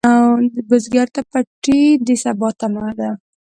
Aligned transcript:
بزګر 0.69 1.07
ته 1.15 1.21
پټی 1.31 1.81
د 2.07 2.09
سبا 2.23 2.49
تمه 2.59 2.87
ده 2.99 3.09